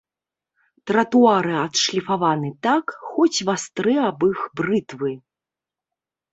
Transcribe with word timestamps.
Тратуары 0.91 1.53
адшліфаваны 1.65 2.49
так, 2.69 2.85
хоць 3.11 3.43
вастры 3.53 3.95
аб 4.09 4.19
іх 4.33 4.39
брытвы. 4.63 5.11